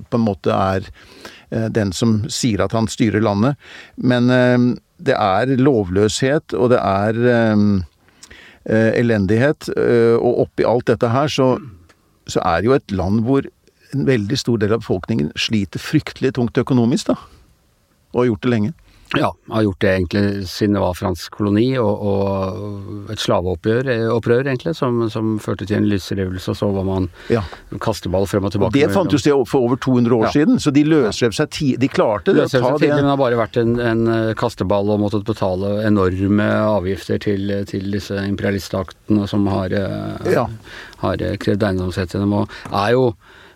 på 0.07 0.21
en 0.21 0.23
måte 0.23 0.55
er 0.55 0.87
den 1.75 1.91
som 1.91 2.21
sier 2.31 2.63
at 2.63 2.77
han 2.79 2.87
styrer 2.87 3.25
landet. 3.27 3.59
Men 3.99 4.31
det 5.03 5.17
er 5.19 5.51
lovløshet, 5.59 6.55
og 6.55 6.71
det 6.71 6.79
er 6.79 7.19
Eh, 7.27 8.00
elendighet. 8.69 9.71
Eh, 9.77 10.17
og 10.19 10.47
oppi 10.47 10.67
alt 10.69 10.89
dette 10.91 11.09
her, 11.09 11.31
så, 11.33 11.55
så 12.29 12.43
er 12.45 12.61
det 12.61 12.71
jo 12.71 12.77
et 12.77 12.93
land 12.95 13.25
hvor 13.27 13.47
en 13.95 14.07
veldig 14.07 14.39
stor 14.39 14.61
del 14.63 14.75
av 14.77 14.85
befolkningen 14.85 15.33
sliter 15.39 15.83
fryktelig 15.83 16.35
tungt 16.37 16.59
økonomisk, 16.61 17.11
da. 17.11 17.17
Og 18.13 18.23
har 18.23 18.31
gjort 18.31 18.45
det 18.47 18.53
lenge. 18.53 18.73
Ja, 19.19 19.35
har 19.49 19.63
gjort 19.63 19.81
det 19.81 19.91
egentlig 19.91 20.49
siden 20.49 20.77
det 20.77 20.83
var 20.83 20.95
fransk 20.95 21.35
koloni, 21.35 21.67
og, 21.83 22.03
og 22.07 23.11
et 23.11 23.23
slaveopprør, 23.23 23.89
opprør, 24.15 24.45
egentlig, 24.47 24.75
som, 24.79 25.03
som, 25.11 25.33
førte 25.43 25.67
til 25.67 25.81
en 25.81 25.89
lysrevelse, 25.91 26.53
og 26.53 26.59
så 26.59 26.69
var 26.75 26.87
man 26.87 27.09
ja. 27.33 27.43
kasteball 27.83 28.29
frem 28.31 28.47
og 28.47 28.55
tilbake. 28.55 28.77
Det 28.79 28.93
fantes 28.95 29.27
det 29.27 29.35
for 29.51 29.67
over 29.67 29.81
200 29.83 30.15
år 30.15 30.29
ja. 30.29 30.33
siden, 30.37 30.63
så 30.63 30.73
de 30.75 30.85
løsrev 30.87 31.35
seg 31.35 31.51
ti, 31.57 31.73
De 31.81 31.91
klarte 31.91 32.31
det. 32.31 32.45
Løsrev 32.45 32.69
seg 32.69 32.79
tidlig, 32.85 33.01
men 33.01 33.09
det 33.09 33.15
har 33.15 33.23
bare 33.25 33.41
vært 33.41 33.61
en, 33.65 33.75
en, 33.83 34.07
eh, 34.15 34.31
kasteball 34.39 34.95
og 34.95 35.03
måttet 35.03 35.27
betale 35.27 35.75
enorme 35.89 36.49
avgifter 36.61 37.19
til, 37.27 37.51
til 37.71 37.91
disse 37.91 38.15
imperialistaktene 38.29 39.27
som 39.31 39.51
har, 39.51 39.75
eh, 39.75 40.33
ja. 40.37 40.47
har 41.03 41.29
krevd 41.43 41.67
eiendomsrett 41.67 42.15
til 42.15 42.23
dem, 42.23 42.39
og 42.45 42.59
er 42.71 42.95
jo 42.95 43.11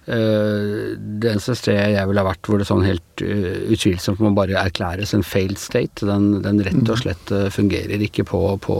det 0.06 1.30
eneste 1.30 1.54
stedet 1.56 1.94
jeg 1.94 2.08
ville 2.10 2.20
ha 2.20 2.28
vært 2.28 2.48
hvor 2.48 2.60
det 2.60 2.66
sånn 2.68 2.84
helt 2.84 3.22
uh, 3.24 3.70
utvilsomt 3.72 4.20
må 4.20 4.34
bare 4.36 4.58
erklæres 4.60 5.14
en 5.16 5.24
failed 5.24 5.60
state, 5.60 6.04
den, 6.04 6.42
den 6.44 6.60
rett 6.66 6.82
og 6.82 6.92
mm. 6.92 7.00
slett 7.00 7.32
uh, 7.32 7.46
fungerer 7.54 8.04
ikke 8.04 8.26
på, 8.28 8.42
på 8.64 8.76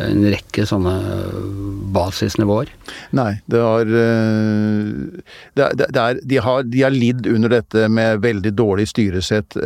en 0.00 0.22
rekke 0.30 0.62
sånne 0.70 0.92
basisnivåer. 1.90 2.68
Nei, 3.18 3.32
det 3.50 3.58
har, 3.58 3.88
det 3.90 5.64
er, 5.64 5.72
det 5.80 5.88
er, 5.90 6.20
de, 6.22 6.38
har 6.46 6.62
de 6.62 6.84
har 6.86 6.94
lidd 6.94 7.26
under 7.26 7.56
dette 7.56 7.88
med 7.90 8.22
veldig 8.22 8.52
dårlig 8.54 8.86
styresett, 8.86 9.58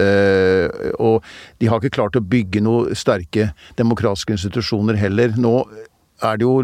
og 0.97 1.29
de 1.61 1.69
har 1.69 1.77
ikke 1.77 1.99
klart 1.99 2.17
å 2.17 2.25
bygge 2.25 2.65
noe 2.65 2.97
sterke 2.97 3.51
demokratiske 3.77 4.39
institusjoner 4.39 4.97
heller. 4.97 5.37
Nå 5.37 5.59
er 6.25 6.41
det 6.41 6.47
jo 6.47 6.63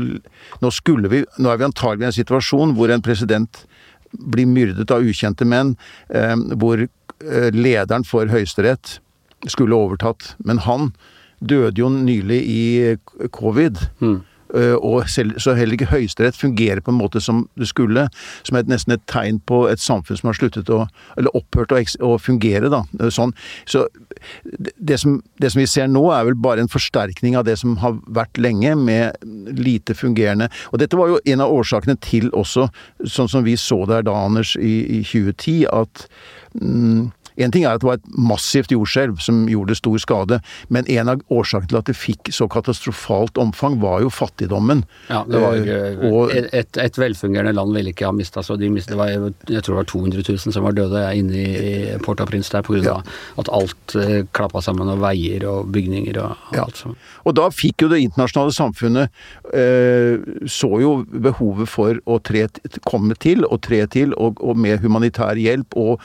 Nå 0.62 0.70
skulle 0.74 1.10
vi 1.12 1.24
Nå 1.38 1.50
er 1.50 1.60
vi 1.60 1.68
antagelig 1.68 2.06
i 2.06 2.10
en 2.10 2.18
situasjon 2.20 2.74
hvor 2.78 2.92
en 2.92 3.04
president 3.04 3.64
blir 4.10 4.48
myrdet 4.50 4.90
av 4.90 5.04
ukjente 5.06 5.46
menn, 5.46 5.76
eh, 6.08 6.34
hvor 6.58 6.80
eh, 6.82 7.50
lederen 7.54 8.02
for 8.02 8.26
Høyesterett 8.26 8.96
skulle 9.46 9.76
overtatt. 9.76 10.32
Men 10.42 10.58
han 10.64 10.90
døde 11.38 11.78
jo 11.78 11.92
nylig 11.94 12.40
i 12.42 12.64
covid. 13.30 13.78
Mm. 14.02 14.18
Eh, 14.54 14.74
og 14.74 15.08
selv, 15.10 15.38
så 15.42 15.54
heller 15.54 15.76
ikke 15.76 15.90
Høyesterett 15.90 16.38
fungerer 16.38 16.82
på 16.84 16.92
en 16.92 16.98
måte 16.98 17.22
som 17.22 17.44
det 17.58 17.68
skulle. 17.70 18.06
Som 18.46 18.58
er 18.58 18.68
nesten 18.70 18.94
et 18.96 19.04
tegn 19.10 19.40
på 19.46 19.64
et 19.70 19.82
samfunn 19.82 20.18
som 20.20 20.30
har 20.30 20.38
sluttet 20.38 20.70
å 20.72 20.86
Eller 21.18 21.34
opphørt 21.36 21.72
å, 21.74 21.80
å 22.06 22.18
fungere, 22.18 22.70
da. 22.72 22.82
Eh, 23.00 23.12
sånn. 23.14 23.34
Så 23.68 23.86
det 24.76 24.98
som, 25.00 25.20
det 25.40 25.52
som, 25.52 25.60
vi 25.60 25.68
ser 25.70 25.88
nå, 25.90 26.04
er 26.14 26.26
vel 26.28 26.38
bare 26.38 26.64
en 26.64 26.70
forsterkning 26.70 27.36
av 27.38 27.46
det 27.48 27.56
som 27.60 27.76
har 27.82 27.98
vært 28.06 28.40
lenge, 28.40 28.74
med 28.80 29.16
lite 29.56 29.94
fungerende 29.96 30.48
Og 30.70 30.80
dette 30.80 30.96
var 30.98 31.10
jo 31.10 31.18
en 31.32 31.42
av 31.42 31.52
årsakene 31.52 31.96
til 32.02 32.28
også, 32.36 32.68
sånn 33.04 33.28
som 33.30 33.44
vi 33.46 33.56
så 33.60 33.82
der 33.88 34.04
da, 34.06 34.14
Anders, 34.26 34.54
i, 34.56 35.00
i 35.00 35.02
2010, 35.04 35.66
at 35.72 36.06
mm, 36.54 37.10
en 37.44 37.52
ting 37.54 37.64
er 37.64 37.76
at 37.76 37.82
det 37.82 37.88
var 37.88 37.98
et 37.98 38.10
massivt 38.18 38.72
jordskjelv 38.74 39.20
som 39.22 39.42
gjorde 39.50 39.76
stor 39.78 39.98
skade, 40.02 40.40
men 40.68 40.88
en 40.90 41.12
av 41.14 41.24
årsakene 41.32 41.70
til 41.70 41.80
at 41.80 41.90
det 41.90 41.96
fikk 41.98 42.30
så 42.34 42.48
katastrofalt 42.50 43.38
omfang, 43.40 43.78
var 43.80 44.02
jo 44.04 44.10
fattigdommen. 44.12 44.84
Ja, 45.08 45.22
det 45.28 45.40
var 45.42 45.56
uh, 45.56 46.04
og, 46.10 46.34
et, 46.34 46.76
et, 46.80 46.98
velfungerende 47.00 47.54
land 47.56 47.74
ville 47.76 47.94
ikke 47.94 48.08
ha 48.08 48.14
mista 48.14 48.42
så 48.44 48.56
de 48.60 48.68
mistet, 48.72 48.96
var, 48.98 49.10
Jeg 49.10 49.64
tror 49.64 49.76
det 49.76 49.80
var 49.80 49.88
200 49.90 50.24
000 50.26 50.54
som 50.54 50.66
var 50.66 50.76
døde 50.76 51.04
inne 51.16 51.40
i 51.40 51.72
Port-au-Prince 52.04 52.52
der 52.52 52.66
pga. 52.66 52.80
Ja. 52.80 52.96
at 53.40 53.48
alt 53.52 53.94
eh, 53.98 54.22
klappa 54.36 54.62
sammen, 54.64 54.88
og 54.88 55.00
veier 55.02 55.44
og 55.48 55.70
bygninger 55.74 56.16
og, 56.22 56.36
og 56.50 56.56
ja. 56.56 56.64
alt 56.64 56.80
sånt. 56.80 57.08
Og 57.28 57.36
da 57.36 57.48
fikk 57.52 57.84
jo 57.84 57.90
det 57.92 58.00
internasjonale 58.04 58.54
samfunnet 58.54 59.20
uh, 59.52 60.46
så 60.50 60.70
jo 60.82 60.92
behovet 61.10 61.70
for 61.70 62.00
å 62.06 62.18
tre, 62.24 62.46
komme 62.88 63.16
til 63.20 63.44
og 63.46 63.60
tre 63.66 63.82
til, 63.90 64.14
og, 64.20 64.40
og 64.44 64.58
med 64.60 64.82
humanitær 64.84 65.38
hjelp, 65.40 65.76
og 65.78 66.00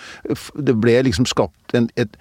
det 0.56 0.76
ble 0.82 0.98
liksom 1.08 1.25
liksom 1.26 1.34
skapt 1.34 1.74
en 1.74 1.90
et, 1.96 2.18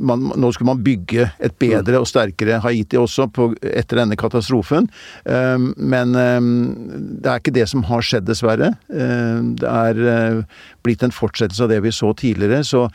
man, 0.00 0.32
Nå 0.36 0.52
skulle 0.52 0.74
man 0.74 0.82
bygge 0.84 1.30
et 1.40 1.54
bedre 1.58 2.00
og 2.00 2.08
sterkere 2.08 2.60
Haiti 2.60 2.96
også 2.98 3.28
på, 3.30 3.54
etter 3.62 3.98
denne 4.02 4.16
katastrofen. 4.16 4.88
Um, 5.24 5.74
men 5.76 6.14
um, 6.14 7.18
det 7.22 7.30
er 7.30 7.38
ikke 7.38 7.54
det 7.54 7.68
som 7.68 7.84
har 7.84 8.02
skjedd, 8.02 8.26
dessverre. 8.26 8.74
Um, 8.88 9.54
det 9.58 9.68
er 9.68 10.02
uh, 10.02 10.42
blitt 10.84 11.02
en 11.02 11.14
fortsettelse 11.14 11.64
av 11.64 11.70
det 11.72 11.82
vi 11.84 11.92
så 11.92 12.12
tidligere. 12.12 12.64
Så 12.64 12.88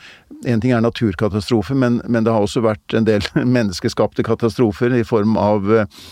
en 0.46 0.60
ting 0.60 0.72
er 0.72 0.84
naturkatastrofer, 0.84 1.74
men, 1.74 2.00
men 2.06 2.24
det 2.24 2.32
har 2.32 2.44
også 2.44 2.64
vært 2.64 2.94
en 2.94 3.06
del 3.08 3.24
menneskeskapte 3.56 4.24
katastrofer 4.26 4.94
i 4.94 5.04
form 5.06 5.38
av 5.40 5.70
uh, 5.70 6.06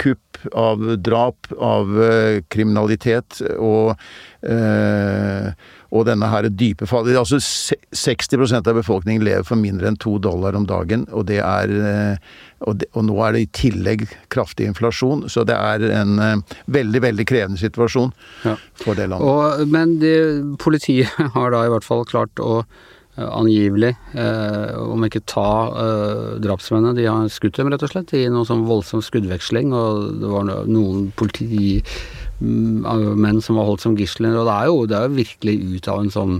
kupp, 0.00 0.40
av 0.52 0.82
drap, 1.00 1.48
av 1.56 1.94
uh, 1.96 2.42
kriminalitet 2.52 3.40
og 3.56 3.94
uh, 3.94 5.54
og 5.94 6.08
denne 6.08 6.26
her 6.26 6.48
dype 6.50 6.88
fallet 6.90 7.14
Altså 7.20 7.38
60% 7.38 8.66
av 8.70 8.78
befolkningen 8.80 9.22
lever 9.24 9.46
for 9.46 9.60
mindre 9.60 9.90
enn 9.90 9.98
to 10.02 10.16
dollar 10.22 10.56
om 10.58 10.66
dagen, 10.66 11.04
og 11.14 11.28
det 11.28 11.38
er 11.38 11.70
eh, 11.70 12.32
og, 12.66 12.80
det, 12.80 12.88
og, 12.94 13.04
nå 13.06 13.18
er 13.22 13.36
det 13.36 13.42
i 13.44 13.50
tillegg 13.54 14.02
kraftig 14.32 14.66
inflasjon, 14.70 15.26
så 15.30 15.44
det 15.46 15.54
er 15.54 15.84
en 16.00 16.42
veldig, 16.72 17.02
veldig 17.04 17.26
krevende 17.28 17.60
situasjon 17.60 18.10
ja. 18.46 18.56
for 18.80 18.98
det 18.98 19.06
landet. 19.12 19.28
Og, 19.28 19.68
men 19.70 19.98
det, 20.02 20.16
politiet 20.62 21.12
har 21.36 21.54
da 21.54 21.64
i 21.66 21.72
hvert 21.74 21.86
fall 21.86 22.06
klart 22.08 22.42
å 22.42 22.64
angivelig, 23.16 23.92
eh, 24.18 24.74
om 24.80 25.04
ikke 25.06 25.22
ta 25.30 25.46
drapsmennene, 26.42 26.96
de 26.98 27.06
har 27.06 27.30
skutt 27.30 27.60
dem 27.60 27.70
rett 27.70 27.84
og 27.86 27.92
slett 27.92 28.14
i 28.18 28.24
noe 28.32 28.48
sånn 28.48 28.66
voldsom 28.66 29.04
skuddveksling, 29.06 29.70
og 29.76 30.20
det 30.22 30.32
var 30.32 30.50
noen 30.66 31.08
politi 31.14 31.78
Mm, 32.40 33.40
som 33.40 33.56
var 33.56 33.68
holdt 33.68 33.84
som 33.84 33.96
gisler. 33.96 34.34
Og 34.34 34.48
det 34.48 34.54
er 34.54 34.66
jo, 34.66 34.86
det 34.90 34.98
er 34.98 35.08
jo 35.08 35.20
virkelig 35.20 35.54
ut 35.76 35.88
av 35.88 36.02
en 36.02 36.12
sånn 36.12 36.34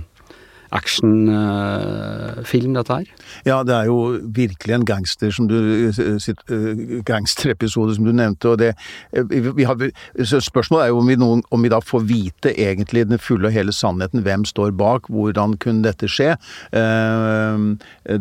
actionfilm, 0.75 2.73
dette 2.75 2.93
her. 2.99 3.05
Ja, 3.47 3.63
det 3.67 3.75
er 3.75 3.85
jo 3.89 4.19
virkelig 4.35 4.73
en 4.75 4.85
gangster 4.87 5.31
som 5.33 5.47
du 5.49 5.55
eh, 5.89 7.01
gangsterepisode 7.07 7.95
som 7.97 8.05
du 8.07 8.11
nevnte. 8.15 8.49
og 8.53 8.57
det, 8.61 8.71
eh, 9.13 9.23
har, 9.65 9.75
Spørsmålet 10.23 10.83
er 10.85 10.89
jo 10.93 10.99
om 11.01 11.07
vi, 11.09 11.15
noen, 11.19 11.43
om 11.51 11.61
vi, 11.63 11.69
da 11.71 11.79
får 11.83 12.01
vite 12.09 12.49
egentlig 12.53 13.07
den 13.09 13.21
fulle 13.21 13.47
og 13.49 13.55
hele 13.55 13.73
sannheten. 13.75 14.23
Hvem 14.25 14.45
står 14.45 14.71
bak? 14.77 15.01
Hvordan 15.09 15.57
kunne 15.61 15.85
dette 15.85 16.07
skje? 16.11 16.31
Eh, 16.71 17.57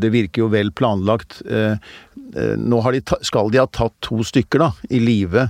det 0.00 0.10
virker 0.14 0.44
jo 0.44 0.48
vel 0.52 0.70
planlagt. 0.72 1.42
Nå 2.34 2.78
de, 2.94 3.00
skal 3.26 3.50
de 3.52 3.58
ha 3.60 3.66
tatt 3.70 3.94
to 4.02 4.22
stykker 4.26 4.58
da, 4.62 4.70
i 4.90 4.98
live, 5.02 5.44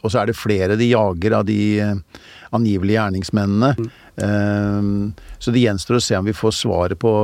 og 0.00 0.08
så 0.08 0.22
er 0.22 0.26
det 0.30 0.36
flere 0.38 0.76
de 0.80 0.86
jager 0.88 1.32
av 1.36 1.44
de 1.48 1.58
angivelige 2.54 2.98
gjerningsmennene. 2.98 3.74
Mm. 3.78 3.92
Ehm, 4.24 5.14
så 5.38 5.54
det 5.54 5.64
gjenstår 5.64 6.00
å 6.00 6.04
se 6.06 6.18
om 6.18 6.28
vi 6.28 6.36
får 6.36 6.58
svaret 6.62 7.00
på 7.02 7.14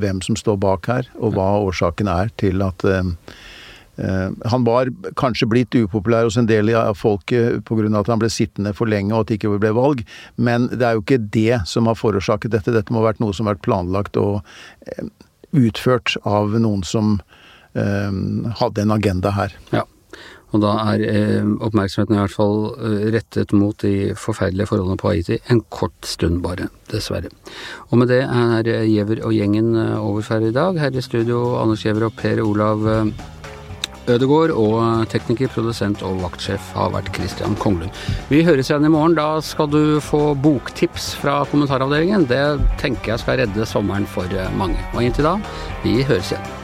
hvem 0.00 0.22
som 0.26 0.36
står 0.38 0.56
bak 0.58 0.88
her, 0.90 1.10
og 1.22 1.36
hva 1.36 1.50
årsaken 1.62 2.10
er 2.10 2.32
til 2.40 2.64
at 2.66 2.86
ehm, 2.88 3.14
Eh, 3.96 4.30
han 4.44 4.64
var 4.64 4.90
kanskje 5.16 5.46
blitt 5.46 5.74
upopulær 5.78 6.26
hos 6.26 6.36
en 6.36 6.48
del 6.50 6.72
av 6.74 6.96
folket 6.98 7.62
pga. 7.64 8.00
at 8.00 8.10
han 8.10 8.18
ble 8.18 8.30
sittende 8.30 8.74
for 8.74 8.90
lenge 8.90 9.14
og 9.14 9.20
at 9.20 9.28
det 9.28 9.38
ikke 9.38 9.58
ble 9.58 9.70
valg, 9.70 10.02
men 10.36 10.66
det 10.68 10.82
er 10.82 10.98
jo 10.98 11.04
ikke 11.04 11.30
det 11.30 11.62
som 11.66 11.86
har 11.86 11.94
forårsaket 11.94 12.50
dette. 12.50 12.74
Dette 12.74 12.92
må 12.92 13.02
ha 13.02 13.12
vært 13.12 13.22
noe 13.22 13.32
som 13.32 13.46
har 13.46 13.54
vært 13.54 13.66
planlagt 13.66 14.16
og 14.16 14.42
utført 15.54 16.16
av 16.24 16.58
noen 16.58 16.82
som 16.82 17.20
hadde 17.74 18.82
en 18.84 18.94
agenda 18.94 19.32
her. 19.34 19.54
Ja. 19.72 19.82
Og 20.54 20.62
da 20.62 20.72
er 20.92 21.04
eh, 21.08 21.52
oppmerksomheten 21.66 22.16
i 22.16 22.22
hvert 22.22 22.36
fall 22.36 22.58
rettet 23.14 23.54
mot 23.56 23.76
de 23.82 24.14
forferdelige 24.18 24.70
forholdene 24.70 25.00
på 25.00 25.10
Haiti 25.10 25.40
en 25.50 25.64
kort 25.68 26.06
stund 26.06 26.40
bare, 26.44 26.70
dessverre. 26.92 27.32
Og 27.90 27.98
med 28.00 28.12
det 28.12 28.22
er 28.24 28.72
Giæver 28.86 29.24
og 29.26 29.34
gjengen 29.34 29.74
over 29.98 30.22
for 30.22 30.44
i 30.44 30.54
dag. 30.54 30.78
Her 30.78 30.94
i 30.94 31.04
studio 31.04 31.56
Anders 31.60 31.82
Giæver 31.82 32.06
og 32.08 32.18
Per 32.18 32.42
Olav 32.44 32.86
Ødegård, 34.04 34.50
og 34.52 35.08
tekniker, 35.08 35.48
produsent 35.48 36.02
og 36.04 36.18
vaktsjef 36.20 36.72
har 36.76 36.90
vært 36.92 37.08
Christian 37.16 37.56
Konglund. 37.60 37.94
Vi 38.28 38.42
høres 38.44 38.68
igjen 38.68 38.84
i 38.84 38.92
morgen. 38.92 39.16
Da 39.16 39.40
skal 39.44 39.70
du 39.72 40.00
få 40.04 40.34
boktips 40.36 41.14
fra 41.22 41.38
kommentaravdelingen. 41.48 42.28
Det 42.28 42.42
tenker 42.82 43.14
jeg 43.14 43.24
skal 43.24 43.40
redde 43.40 43.68
sommeren 43.68 44.04
for 44.06 44.28
mange. 44.60 44.76
Og 44.92 45.06
inntil 45.06 45.30
da, 45.30 45.38
vi 45.86 46.02
høres 46.04 46.34
igjen. 46.34 46.63